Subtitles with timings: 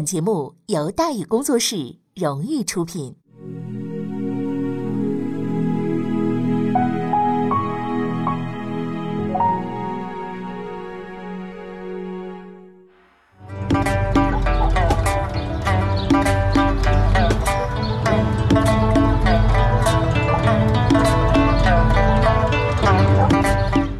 [0.00, 3.14] 本节目由大宇工作室荣誉出品。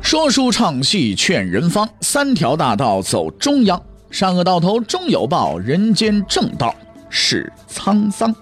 [0.01, 3.90] 说书唱戏劝人方，三条大道走中央。
[4.11, 6.75] 善恶到头终有报，人间正道
[7.09, 8.35] 是沧桑。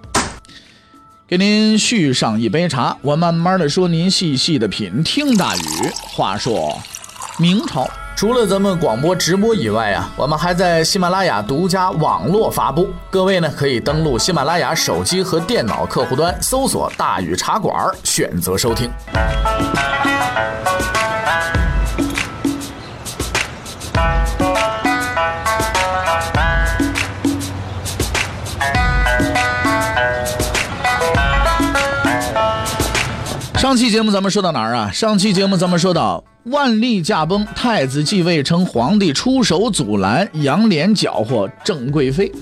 [1.27, 5.03] 给您续上一杯茶，我慢慢的说，您细细的品。
[5.05, 5.61] 听大宇
[6.11, 6.81] 话说，
[7.39, 7.87] 明朝
[8.17, 12.89] 除了咱们广播直播以外啊，我们还在喜马拉雅独家网络发布。
[13.11, 18.91] 各位呢，可以登录喜马拉雅手机和电脑客户端，搜索“大宇茶馆”，选择收听。
[33.69, 34.91] 上期节目咱们说到哪儿啊？
[34.91, 42.33] 上期节目咱们说到万历驾崩，太子继位称皇帝，出手阻拦杨涟搅和郑贵妃。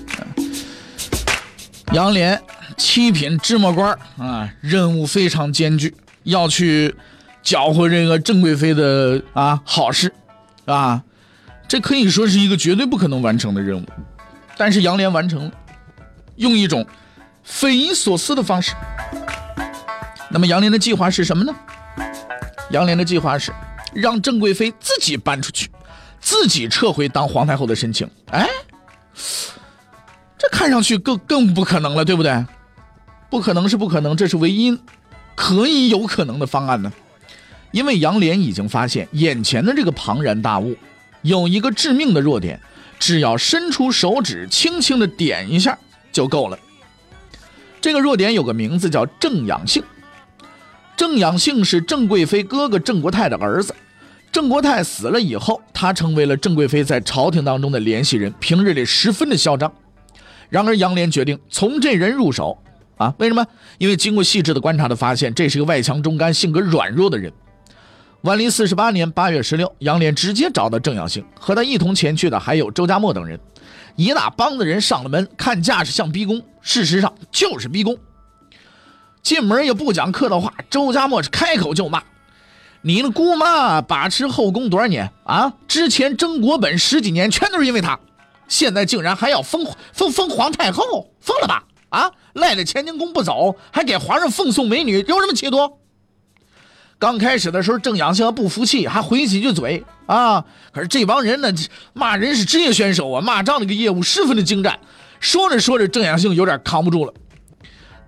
[1.91, 2.39] 杨涟
[2.77, 6.95] 七品芝麻官啊，任务非常艰巨，要去
[7.43, 10.13] 搅和这个郑贵妃的啊好事
[10.63, 11.03] 啊，
[11.67, 13.85] 这可以说是一个绝对不可能完成的任务。
[14.55, 15.51] 但是杨涟完成了，
[16.37, 16.87] 用一种
[17.43, 18.71] 匪夷所思的方式。
[20.29, 21.55] 那么杨涟的计划是什么呢？
[22.71, 23.53] 杨涟的计划是
[23.93, 25.69] 让郑贵妃自己搬出去，
[26.19, 28.09] 自己撤回当皇太后的申请。
[28.31, 28.47] 哎，
[30.37, 32.45] 这看上去更更不可能了，对不对？
[33.29, 34.77] 不可能是不可能，这是唯一
[35.35, 36.91] 可以有可能的方案呢。
[37.71, 40.75] 因为杨涟已经发现眼前的这个庞然大物
[41.21, 42.59] 有一个致命的弱点，
[42.99, 45.77] 只要伸出手指轻轻的点一下
[46.11, 46.59] 就够了。
[47.79, 49.81] 这个弱点有个名字叫正养性。
[50.97, 53.73] 郑养性是郑贵妃哥哥郑国泰的儿子，
[54.31, 59.71] 郑国泰死了以后，他成为了郑贵妃在朝廷当中的联系人，平日里十分的嚣张。
[60.49, 62.57] 然而杨涟决定从这人入手
[62.97, 63.13] 啊？
[63.19, 63.45] 为什么？
[63.77, 67.31] 因为经过细致的观察，的发现这是个外强中干、性格软弱的人。
[68.21, 73.39] 万历四十八年八月十六，杨涟直接找到郑养性，和他一同前去的还有周家墨等人，
[73.95, 77.95] 一大帮子人上了门，看架势像逼宫，事实上就是逼宫。
[79.27, 82.01] 进门也不讲客套话，周家墨是开口就骂
[82.81, 85.51] ：“你那姑妈把持后宫多少年啊？
[85.67, 87.99] 之前争国本十几年，全都是因为她，
[88.47, 91.65] 现在竟然还要封封封皇太后，疯了吧？
[91.89, 95.73] 啊，赖在乾清宫不走，还给皇上奉送美女，有什么企图？”
[96.97, 100.45] 刚开始的时候，郑养性不服气，还回几句嘴啊。
[100.71, 101.53] 可是这帮人呢，
[101.91, 104.79] 骂人是职业选手啊，骂仗那个业务十分的精湛。
[105.19, 107.13] 说着说着，郑养性有点扛不住了。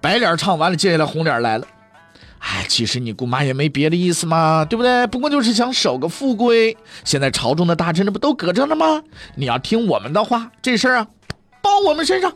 [0.01, 1.67] 白脸唱完了，接下来红脸来了。
[2.39, 5.05] 哎，其实你姑妈也没别的意思嘛，对不对？
[5.07, 6.77] 不过就是想守个富贵。
[7.03, 9.03] 现在朝中的大臣这不都搁这呢吗？
[9.35, 11.07] 你要听我们的话，这事儿啊，
[11.61, 12.33] 包我们身上。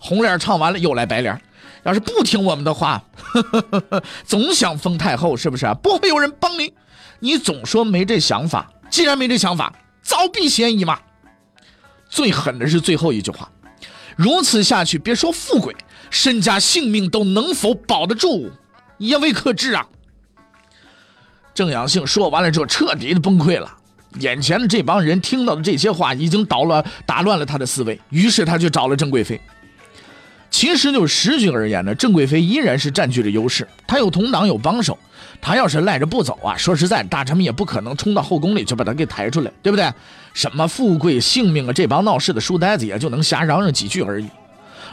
[0.00, 1.40] 红脸唱完了，又来白脸。
[1.84, 3.02] 要是不听我们的话，
[4.26, 5.66] 总想封太后，是不是？
[5.82, 6.74] 不会有人帮你。
[7.20, 9.72] 你总说没这想法，既然没这想法，
[10.02, 10.98] 早避嫌疑嘛。
[12.08, 13.48] 最狠的是最后一句话，
[14.16, 15.76] 如此下去，别说富贵。
[16.10, 18.50] 身家性命都能否保得住，
[18.98, 19.86] 也未可知啊！
[21.54, 23.70] 郑阳性说完了之后，彻底的崩溃了。
[24.18, 27.98] 眼前的这帮人听到的这些话，已经捣乱打乱了他的思维。
[28.10, 29.40] 于是他就找了郑贵妃。
[30.50, 33.66] 其实就实局而言呢，郑贵妃依然是占据着优势。
[33.86, 34.98] 她有同党，有帮手。
[35.40, 39.88] 她要是赖着不走啊，说实在，大臣们也不可能冲到后宫里去把她给抬出来，对不对？
[40.34, 44.26] 什么富贵性命啊，这帮闹事的书呆子也就能瞎嚷嚷几句而已。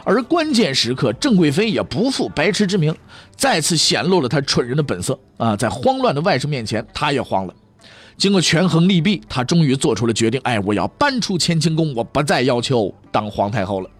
[0.08, 2.96] 而关键时刻，郑贵妃也不负白痴之名，
[3.36, 5.54] 再次显露了她蠢人的本色啊！
[5.54, 7.54] 在慌乱的外甥面前，她也慌了。
[8.16, 13.90] 经过权衡利弊，她终于做出了决定：哎，我要搬出乾清宫，我不再要求当皇太后了。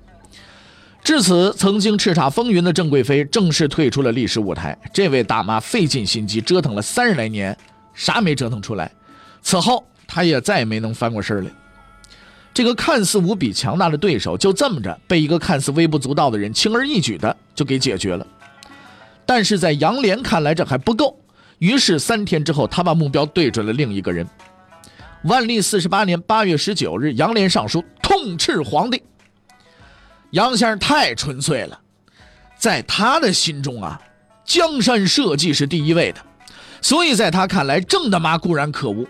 [1.05, 4.75] 至此，曾经叱咤风云的郑贵妃正式退出了历史舞台。
[4.94, 7.55] 这位大妈费尽心机折腾了三十来年，
[7.93, 8.91] 啥没折腾出来。
[9.43, 11.50] 此后，她也再也没能翻过身来。
[12.53, 18.27] 这个看似无比强大的对手，就这么着被一个看似微不足道的人轻而易举的就给解决了。
[19.25, 21.17] 但是在杨涟看来，这还不够。
[21.59, 24.27] 于是三天之后，他把目标对准了另一个人。
[25.25, 29.03] 万历四十八年八月十九日，杨涟上书痛斥皇帝。
[30.31, 31.81] 杨先生太纯粹了，
[32.56, 34.01] 在他的心中啊，
[34.44, 36.21] 江山社稷是第一位的，
[36.81, 39.06] 所以在他看来，郑大妈固然可恶，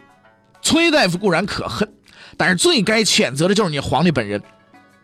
[0.62, 1.88] 崔大夫固然可恨。
[2.36, 4.42] 但是最该谴责的就是你皇帝本人，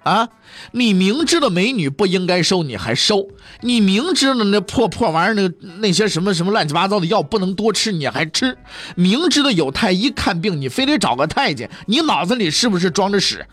[0.03, 0.29] 啊！
[0.73, 3.29] 你明知道美女不应该收，你还收；
[3.61, 8.55] 你明知道那破破玩意儿，那那些什么什么乱七八糟的药不能多吃，你还吃；
[8.95, 13.45] 明知道有太医看病，你非得找个太监，你脑子里是不是装着屎？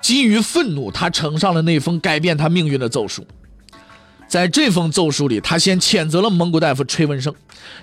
[0.00, 3.26] 基于愤怒，他呈上了那封改变他命运的奏书。
[4.26, 7.32] 在这封奏书里，他先谴责了蒙古大夫崔文生，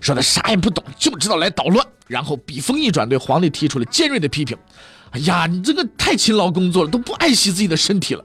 [0.01, 1.85] 说他啥也不懂，就知道来捣乱。
[2.07, 4.57] 然后笔锋一转，对皇帝提出了尖锐的批评。
[5.11, 8.23] 哎呀，你这个太勤劳工作了，都不爱惜自己的身体了。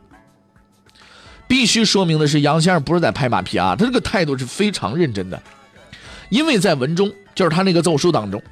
[1.46, 5.40] 必须说明的是，杨先生不是在拍马屁啊，他这个态度是非常认真的。
[6.28, 8.42] 因为在文中，就是他那个奏书当中，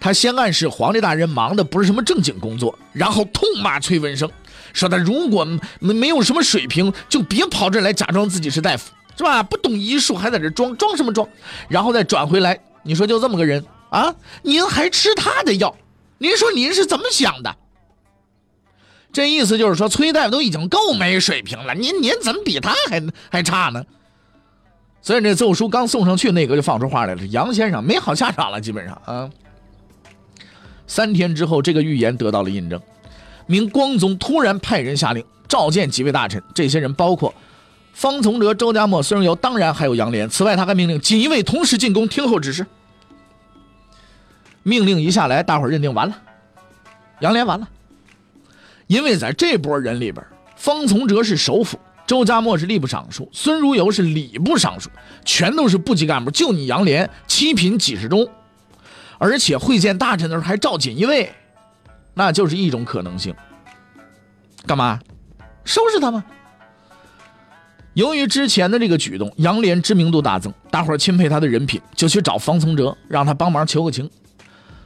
[0.00, 4.28] 他先暗示皇帝大人忙的不是什么正经工作，然后痛骂崔文生，
[4.72, 5.46] 说他如果
[5.78, 8.90] 没没有什么水平，就别跑这来假装自己是大夫，
[9.20, 9.42] 是吧？
[9.42, 11.28] 不懂医术还在这装装什么装？
[11.68, 15.76] 然后再转回来，你说就这么个人啊，您还吃他的药？
[16.16, 17.54] 您说您是怎么想的？
[19.12, 23.84] 这意思就是说，崔大夫都已经够没水平了，您您怎么比他还还差呢？
[25.02, 29.28] 所以这奏书刚送上去，内阁就放出话来了：杨先生没好下场了，基本上啊。
[30.86, 32.80] 三天之后，这个预言得到了印证。
[33.46, 37.34] 明光宗突然派人下令召见几位大臣，这些人包括
[38.00, 40.26] 方从哲、周家墨、孙荣游，当然还有杨涟。
[40.26, 42.66] 此外，他还命令锦衣卫同时进攻，听候指示。
[44.62, 46.16] 命令一下来，大伙认定完了，
[47.18, 47.68] 杨涟完了。
[48.86, 50.24] 因为在这波人里边，
[50.56, 54.88] 方从哲是首辅，周家墨是吏部尚书，孙如游是礼部尚书，
[55.26, 56.30] 全都是部级干部。
[56.30, 58.26] 就你杨涟七品几十中，
[59.18, 61.30] 而且会见大臣的时候还召锦衣卫，
[62.14, 63.34] 那就是一种可能性。
[64.66, 64.98] 干嘛？
[65.66, 66.24] 收拾他吗？
[67.94, 74.08] 由于之前的这个举动，杨涟知名度大增，大伙钦佩他的人品，就去找方从哲，让他帮忙求个情。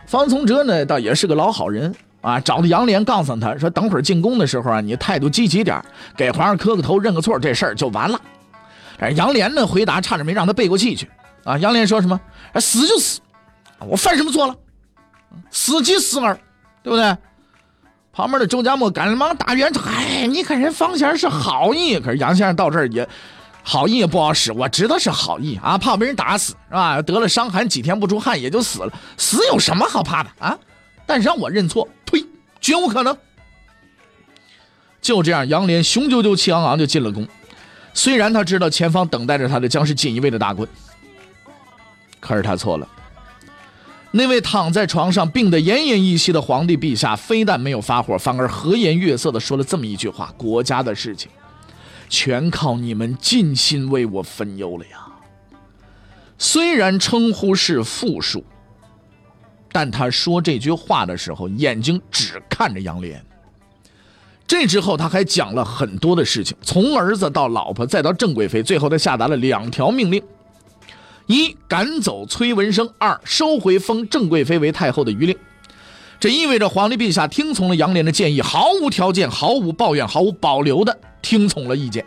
[0.06, 1.94] 方从哲呢，倒也是个老好人。
[2.22, 5.78] 啊，找到杨涟，告诉他说：“等会儿进宫的时候啊，你态度积极点
[6.16, 8.18] 给皇上磕个头，认个错，这事儿就完了。”
[9.14, 11.06] 杨涟呢回答差点没让他背过气去。
[11.44, 12.18] 啊，杨涟说什么
[12.58, 13.20] ：“死就死，
[13.78, 14.56] 我犯什么错了？
[15.50, 16.34] 死即死耳，
[16.82, 17.14] 对不对？”
[18.10, 19.82] 旁边的周家墨赶忙打圆场
[20.26, 23.08] ：“你看人方先生是好意，可是杨先生到这儿也
[23.62, 24.52] 好意也不好使。
[24.52, 27.00] 我知道是好意啊，怕被人打死是吧？
[27.02, 28.92] 得了伤寒，几天不出汗也就死了。
[29.16, 30.58] 死有什么好怕的啊？
[31.06, 32.24] 但是让我认错。”呸
[32.60, 33.16] 绝无可能。
[35.00, 37.26] 就这样，杨涟雄赳赳气昂昂就进了宫。
[37.92, 40.68] 虽然他知道前方等待着他的将是锦衣卫的大棍，
[42.20, 42.88] 可是他错了。
[44.16, 51.28] 那位躺在床上病得奄奄一息的皇帝陛下，非但没有发火，反而和颜悦色地说了这么一句话：“国家的事情，
[52.08, 54.98] 全靠你们尽心为我分忧了呀。”
[56.38, 58.44] 虽然称呼是复数。
[59.72, 63.16] 但他说这句话的时候，眼睛只看着杨涟。
[64.46, 70.22] 这之后，他还讲了很多的事情，从儿子到老婆，再到郑贵妃，最后他下达了两条命令：
[71.26, 75.36] 一赶走崔文生；二收回封郑贵妃为太后的余令。
[76.20, 82.04] 这意味着皇帝陛下听从了杨涟的建议，毫无条件、毫无抱怨、毫无保留的听从了意见。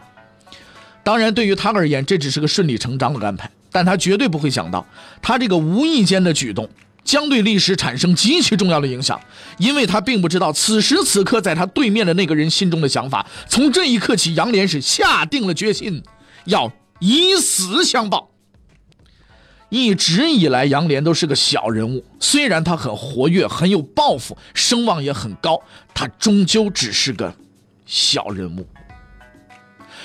[1.04, 4.86] 当然，对于他而言，这只是个顺理成章的安排，但他绝对不会想到，
[5.22, 6.68] 他这个无意间的举动。
[7.04, 9.18] 将对历史产生极其重要的影响，
[9.60, 13.26] 因为他并不知道此时此刻在他对面的那个人心中的想法。
[13.48, 16.04] 从这一刻起，杨涟是下定了决心，
[16.44, 18.30] 要以死相报。
[19.70, 25.62] 一直以来，杨涟都是个小人物，虽然他很活跃，很有抱负，声望也很高，
[25.94, 27.34] 他终究只是个
[27.86, 28.66] 小人物。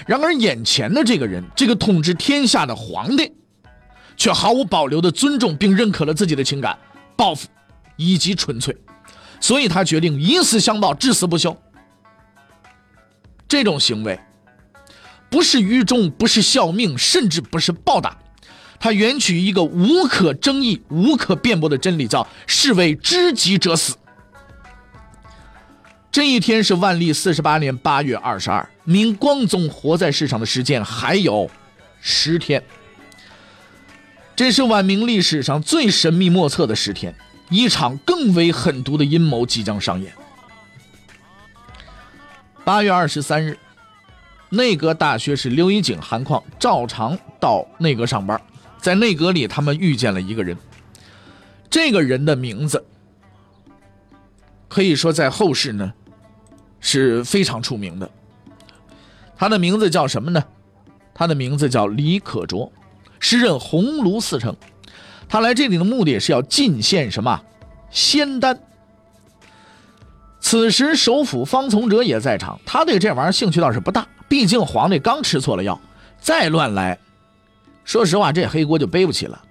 [0.06, 3.32] 然而，眼前的这个人，这个统治天下的皇帝，
[4.16, 6.76] 却毫无保留地尊重并认可了自己的情感。
[7.14, 7.46] 报复，
[7.96, 8.76] 以及纯粹，
[9.40, 11.56] 所以他决定以死相报，至死不休。
[13.46, 14.18] 这种行为，
[15.30, 18.18] 不是愚忠，不是效命，甚至不是报答，
[18.82, 23.94] 他援取一个无可争议、无可辩驳的真理，叫“士为知己者死”。
[26.10, 31.48] 这一天是万历四十八年八月二十二，明光宗活在世上的时间还有
[32.00, 32.60] 十天。
[34.34, 37.14] 这是晚明历史上最神秘莫测的十天，
[37.50, 40.12] 一场更为狠毒的阴谋即将上演。
[42.64, 43.56] 八月二十三日，
[44.48, 48.40] 内阁大学士刘一景、韩况照常到内阁上班，
[48.82, 50.54] 在内阁里，他们遇见了一个人。
[51.70, 52.84] 这个人的名字
[54.68, 55.90] 可以说在后世呢
[56.80, 58.10] 是非常出名的。
[59.36, 60.44] 他的名字叫什么呢？
[61.14, 62.70] 他的名字叫李可灼。
[63.20, 64.56] 时任鸿胪寺丞，
[65.28, 67.40] 他来这里的目的是要进献什么
[67.90, 68.58] 仙丹。
[70.40, 75.80] 此时首辅方从哲也在场，他对这玩意儿兴趣倒是不大，毕竟皇帝刚吃错了药，
[76.20, 76.98] 再乱来，
[77.84, 79.42] 说实话这黑锅就背不起了。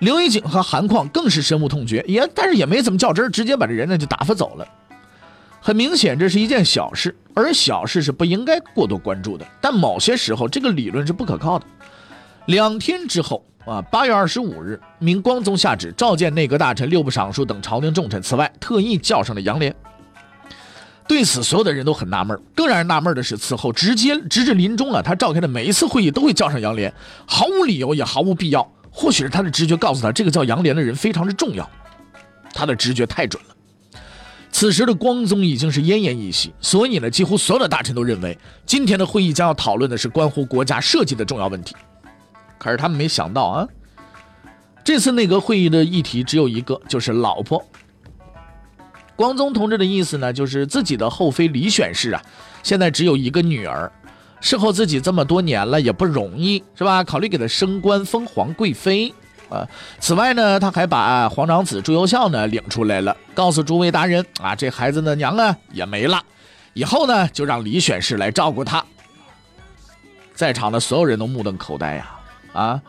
[0.00, 4.66] 刘一景和韩况更是深恶痛绝，也但是也没怎么较真直接把这人呢就打发走了。
[5.60, 9.46] 很明显，这是一件小事，而小事是不应该过多关注的。
[9.60, 11.66] 但某些时候，这个理论是不可靠的。
[12.46, 19.70] 两天之后啊，八月二十五日，明光宗下旨召见内阁大臣、六部尚书等朝廷重臣，此外特意叫上了杨涟。
[21.10, 22.40] 对此，所有的人都很纳闷。
[22.54, 26.92] 更让人纳闷的是，此后直接直至临终啊，他召开的每一次会议都会叫上杨涟，
[27.26, 28.72] 毫无理由也毫无必要。
[28.92, 31.68] 或许是他的直觉告诉他，这个叫杨涟的人非常之重要。
[32.54, 33.56] 他的直觉太准了。
[34.52, 41.74] 此时的光宗已经是奄奄一息，所以呢，几乎所有的大臣都认为，今天的会议将要讨论的是关乎国家社稷的重要问题。
[42.56, 43.66] 可是他们没想到啊，
[44.84, 47.60] 这次内阁会议的议题只有一个，就是老婆。
[49.20, 52.22] 光宗同志的意思呢，就是自己的后妃李选氏啊，
[52.62, 53.92] 现在只有一个女儿，
[54.40, 57.04] 侍候自己这么多年了也不容易，是吧？
[57.04, 59.12] 考虑给她升官封皇贵妃。
[59.50, 66.22] 啊，此外呢，他还把皇长子朱由校呢领出来了，告诉诸位大人啊，这孩子的娘啊也没了，
[66.72, 68.82] 以后呢就让李选氏来照顾他。
[70.34, 72.10] 在场的所有人都目瞪口呆呀！
[72.54, 72.80] 啊，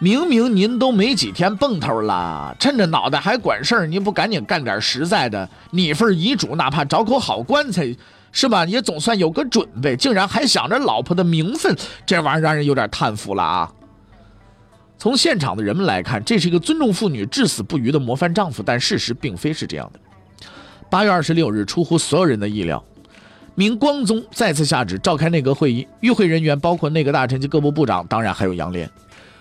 [0.00, 5.48] 明明您都没几天蹦头了，趁着脑袋还管事儿，您不赶紧干点实在的？
[5.72, 7.96] 拟份遗嘱，哪怕找口好棺材，
[8.30, 8.64] 是吧？
[8.64, 9.96] 也总算有个准备。
[9.96, 11.76] 竟然还想着老婆的名分，
[12.06, 13.72] 这玩意儿让人有点叹服了啊！
[14.98, 19.98] 从现场的人们来看，这是一个尊重妇女、至死不渝的模范丈夫，但事实并非是这样的。
[20.88, 22.82] 八月二十六日，出乎所有人的意料，
[23.56, 28.88] 明光宗再次下旨召开内阁会议，与会人员包括内阁大臣及各部部长，当然还有杨涟。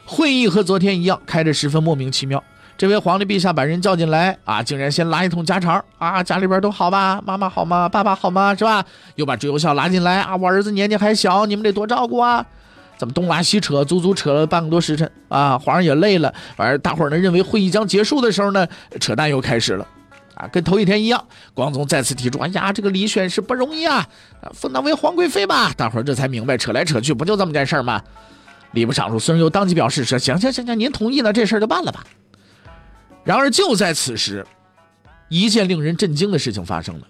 [0.07, 2.41] 会议和昨天一样，开得十分莫名其妙。
[2.77, 7.21] 这位皇帝陛下把人叫进来啊，竟然先拉一通家常啊，家里边都好吧？
[7.25, 7.89] 妈妈好吗？
[7.89, 8.55] 爸爸好吗？
[8.55, 8.85] 是吧？
[9.15, 12.45] 又把朱由校拉进来啊，我儿子年纪还小，你们得多照顾啊。
[12.97, 15.57] 怎么东拉西扯，足足扯了半个多时辰啊！
[15.59, 18.65] 皇上也累了，反正大伙儿呢认为会议将结束的时候呢，
[18.99, 19.85] 扯淡又开始了，
[20.35, 21.23] 啊，跟头一天一样。
[21.53, 24.07] 光宗再次提出：“哎呀，这个李选是不容易啊，
[24.53, 28.01] 封她为皇贵妃吧。”大伙儿这才明白，扯来扯去不就这么件事儿吗？
[28.73, 32.05] 礼部尚书孙又当即表示说：“行行行行，您同意了，这事儿就办了吧。”
[33.23, 34.45] 然而就在此时，
[35.29, 37.07] 一件令人震惊的事情发生了。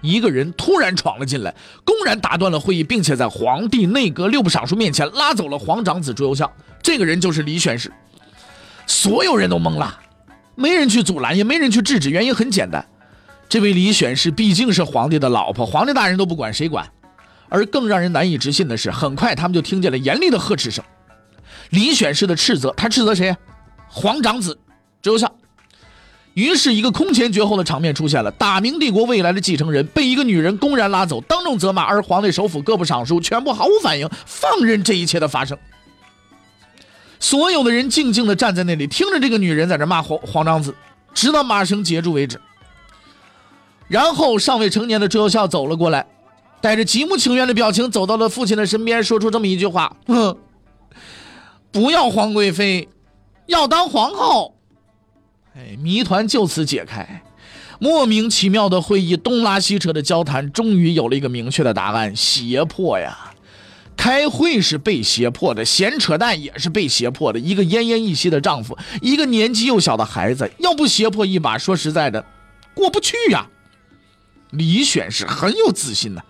[0.00, 6.50] 一个人突然闯了进来，公然打断了会议，并且在皇帝、内阁、六部尚书面前拉走了皇长子朱由校。
[6.82, 7.92] 这个人就是李选侍。
[8.86, 10.00] 所有人都懵了，
[10.54, 12.08] 没人去阻拦，也没人去制止。
[12.08, 12.84] 原因很简单，
[13.48, 16.90] 这位李选侍毕竟是皇帝的老婆，皇帝大人都不管，谁管？
[17.50, 20.82] 而更让人难以置信的是，很快他们就听见了严厉的呵斥声。
[21.68, 23.36] 李选氏的斥责，他斥责谁？
[23.88, 24.58] 皇长子
[25.02, 25.30] 朱由校。
[26.34, 35.58] 于是，一个空前绝后的场面出现了：大明帝国未来的继承人被一个女人公然拉走，当众责骂，而皇帝首辅各部尚书全部毫无反应，放任这一切的发生。
[37.18, 40.74] 所有的人静静地站在那里，听着这个女人在这骂皇皇长子，
[41.12, 42.40] 直到骂声结束为止。
[43.88, 46.06] 然后，尚未成年的朱由校走了过来，
[46.60, 50.36] 带着极不情愿的表情走到了父亲的身边，说出这么一句话：“哼，
[51.70, 52.88] 不要皇贵妃，
[53.46, 54.54] 要当皇后。”
[55.56, 57.22] 哎，谜团就此解开。
[57.78, 63.32] 莫名其妙的会议，东拉西扯的交谈，终于有了一个明确的答案：胁迫呀！
[63.96, 67.38] 开会是被胁迫的，闲扯淡也是被胁迫的。
[67.38, 72.24] 一个奄奄一息的丈夫，一个年纪幼小的孩子，要不胁迫一把，说实在的，
[72.74, 73.46] 过不去呀。
[74.50, 76.24] 李选是很有自信的，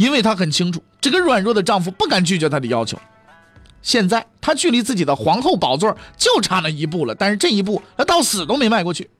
[0.00, 2.98] 因为她很清楚，这个软弱的丈夫不敢拒绝她的要求。
[3.82, 9.10] 现在她距离自己的皇后宝座就差那一步了，但是这一步她到死都没迈过去。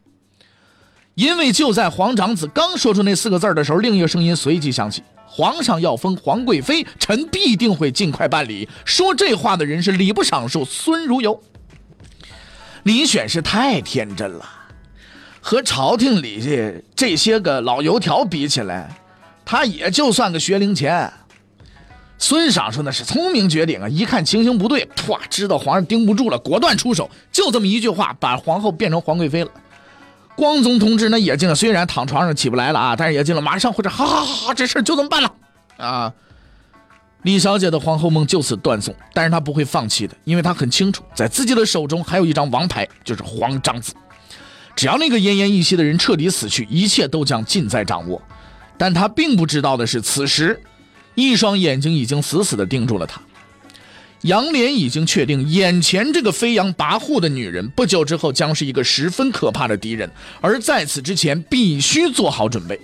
[1.17, 11.43] 因为就在皇长子刚说出那四个字的时候，另一个声音随即响起：“皇上要封皇贵妃，臣必定会尽快办理。”说这话的人是礼部尚书孙如游。
[12.85, 14.49] 李选是太天真了，
[15.43, 18.97] 和朝廷里这这些个老油条比起来，
[19.51, 21.13] 他也就算个学龄前。
[22.19, 23.89] 孙尚书那是聪明绝顶啊！
[23.89, 29.51] 一看情形不对，唰，知道皇上盯不住了，果断出手，就这么一句话，把皇后变成皇贵妃了。
[30.37, 35.35] 光宗同志那也进了，虽然躺床上起不来了啊，但是也进了，马上回这，好好好，这事就这么办了
[35.79, 36.13] 啊！
[37.23, 43.95] 李小姐的皇后梦就此断送，但是她不会放弃的，因为她很清楚，在自己的手中还有一张王牌，就是皇长子。
[44.77, 48.23] 只要那个奄奄一息的人彻底死去，一切都将尽在掌握。
[48.81, 50.59] 但他并不知道的是，此时。
[51.15, 53.21] 一双眼睛已经死死地盯住了他，
[54.23, 60.11] 杨莲已经确定，眼前这个飞扬跋扈的女人，不久之后将是一个十分可怕的敌人，
[60.41, 62.81] 而在此之前必须做好准备。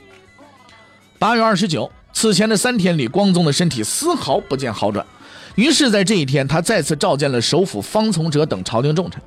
[1.18, 5.06] 八月二十九，此前的三天里，光宗的身体丝毫不见好转，
[5.54, 9.22] 于是，在这一天，他再次召见了首辅方从哲等朝廷重臣。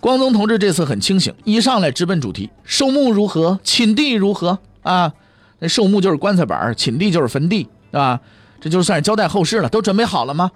[0.00, 3.60] 光宗同志这次很清醒，一上来直奔主题：寿墓如何？
[3.62, 4.58] 寝地如何？
[4.82, 5.12] 啊，
[5.58, 8.20] 那寿墓就是棺材板，寝地就是坟地，啊，
[8.60, 9.68] 这就算是交代后事了。
[9.68, 10.50] 都准备好了吗？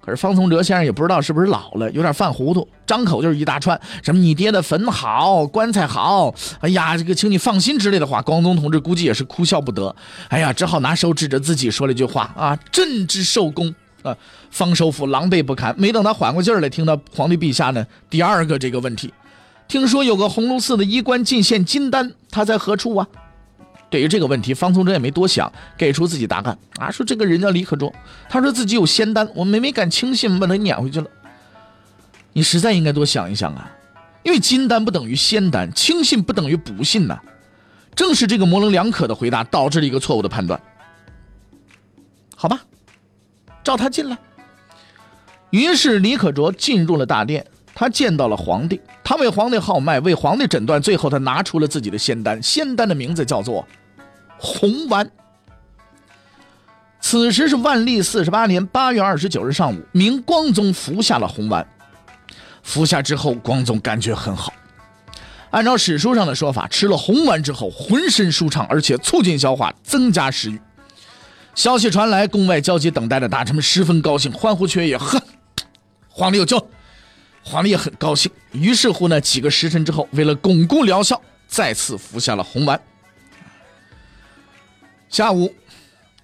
[0.00, 8.22] 可是方从哲先生也不知道是不是老了，有点犯糊涂，张口就是一大串，什么你爹的坟好，棺材好，哎呀，这个请你放心之类的话。
[8.22, 9.92] 光宗同志估计也是哭笑不得，
[10.28, 14.16] 哎呀，只好拿手指着自己说了一句话啊：“朕之寿宫啊！”
[14.52, 15.74] 方首府狼狈不堪。
[15.76, 19.12] 没等他缓过劲儿来，听到皇帝陛下呢第二个这个问题，
[19.66, 23.08] 听说有个鸿胪寺的衣冠进献金丹，他在何处啊？
[23.88, 27.94] 对于这个问题，方从哲也没多想，给出自己答案啊，说这个人叫李可灼，
[28.28, 31.06] 他说自己有仙丹，我们没敢轻信，把他撵回去了。
[32.32, 33.70] 你实在应该多想一想啊，
[34.22, 37.20] 因为金丹不等于仙丹，轻信不等于不信呐。
[37.94, 40.60] 正是这个模棱两可的回答，导致了一个错误的判断。
[42.34, 42.60] 好吧，
[43.64, 44.18] 召他进来。
[45.50, 47.46] 于是李可灼进入了大殿，
[47.78, 53.68] 他见到了皇帝，他为皇帝号脉，为皇帝诊断，最后他拿出了自己的仙丹，仙丹的名字叫做。
[54.38, 55.10] 红丸。
[57.00, 61.66] 此时是万历四十八年八月二十九日上午，明光宗服下了红丸。
[62.62, 64.52] 服下之后，光宗感觉很好。
[65.50, 70.58] 按照史书上的说法，吃了红丸之后，浑身舒畅，而且促进消化，增加食欲。
[71.54, 74.96] 消息传来，宫外焦急等待的大臣们十分高兴，欢呼雀跃。
[74.96, 75.22] 呵，
[76.08, 76.58] 皇帝有救！
[77.48, 78.30] 皇帝也很高兴。
[78.50, 82.78] 于是乎呢，几个时辰之后，为了巩固疗效，再次服下了红丸。
[85.08, 85.54] 下午，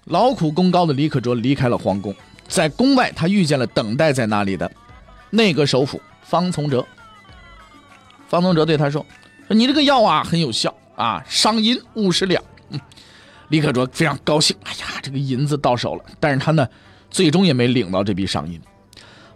[0.05, 2.13] 劳苦功高的李可灼离开了皇宫，
[2.49, 4.69] 在宫外，他遇见了等待在那里的
[5.29, 6.85] 内阁首辅方从哲。
[8.27, 9.05] 方从哲对他说
[9.47, 12.43] ：“说你这个药啊很有效啊，赏银五十两。
[13.47, 16.03] ”李可灼非常高兴，哎呀，这个银子到手了。
[16.19, 16.67] 但是他呢，
[17.09, 18.59] 最终也没领到这笔赏银。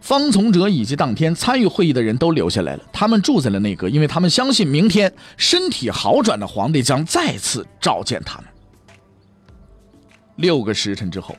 [0.07, 8.45] 方从哲以及当天参与会议的人都留下来了，他们住在了内阁，因为他们相信明天身体好转的皇帝将再次召见他们。
[10.37, 11.35] 六个时辰之后，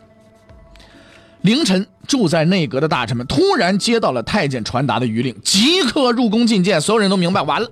[1.40, 6.78] 凌晨，住在内阁的大臣们突然接到了太监传达的谕令，即刻入宫觐见。
[6.78, 7.70] 所有人都明白，完了。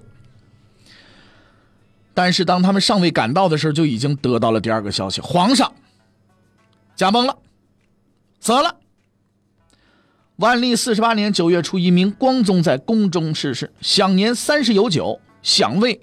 [2.15, 5.71] 但是当他们尚未赶到的时候，就已经得到了第二个消息：皇上
[6.97, 7.37] 驾崩了，
[8.41, 8.77] 死了。
[10.37, 15.99] 万历四十八年九月初一，明光宗在宫中逝世，享年三十有九，享位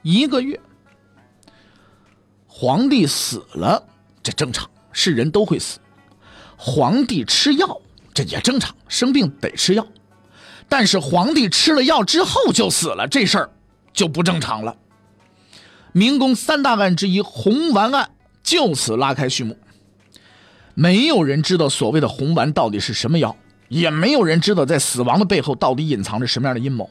[0.00, 0.58] 一个月。
[2.46, 3.82] 皇帝死了。
[4.22, 5.78] 这正常，是人都会死。
[6.56, 7.78] 皇帝吃药，
[8.14, 9.86] 这也正常，生病得吃药。
[10.66, 13.50] 但是皇帝吃了药之后就死了，这事儿
[13.92, 14.74] 就不正常了。
[15.92, 19.58] 明宫三大案之一红丸案就此拉开序幕。
[20.72, 23.36] 没有人知道所谓的红丸到底是什么药，
[23.74, 26.88] 也没有人知道在死亡的背后到底隐藏着什么样的阴谋。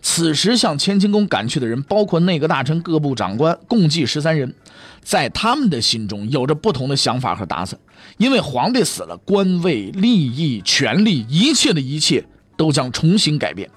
[0.00, 4.52] 此时向乾清宫赶去的人，包括内阁大臣、各部长官，共计十三人。
[5.00, 7.80] 在他们的心中，有着不同的想法和打算。
[8.18, 12.24] 因为皇帝死了，官位、利益、权力，一切的一切
[12.56, 13.70] 都将重新改变。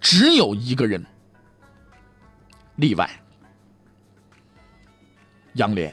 [0.00, 1.04] 只有一个人
[2.76, 3.10] 例外，
[5.54, 5.92] 杨莲，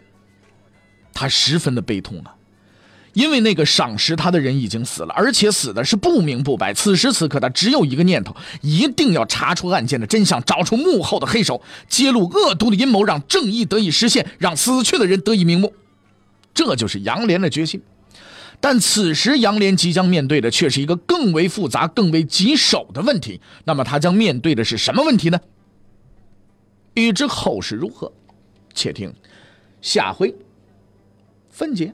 [1.11, 2.35] 他十分的悲痛啊。
[3.13, 6.73] 因为那个赏识他的人已经死了，而且死的是不明不白。
[6.73, 15.73] 此时此刻，他只有一个念头：一定要查出案件的真相，找出幕后的黑手，揭露恶毒的阴谋，让正义得以实现，让死去的人得以瞑目。
[16.53, 17.81] 这就是杨莲的决心。
[18.59, 23.41] 但此时，杨莲即将面对的却是一个更为复杂、更为棘手的问题。
[23.65, 25.39] 那么，他将面对的是什么问题呢？
[26.93, 28.13] 欲知后事如何，
[28.73, 29.13] 且听
[29.81, 30.33] 下回
[31.49, 31.93] 分解。